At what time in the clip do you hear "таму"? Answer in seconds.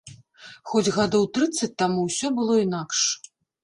1.85-2.09